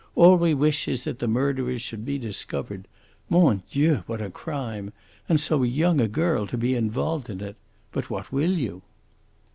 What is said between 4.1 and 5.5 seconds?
a crime! And